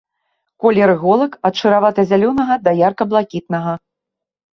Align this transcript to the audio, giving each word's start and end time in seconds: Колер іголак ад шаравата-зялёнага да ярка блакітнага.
Колер 0.63 0.93
іголак 0.93 1.35
ад 1.49 1.59
шаравата-зялёнага 1.59 2.57
да 2.69 2.73
ярка 2.79 3.03
блакітнага. 3.13 3.77